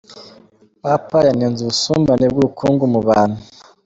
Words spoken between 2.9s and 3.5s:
mu bantu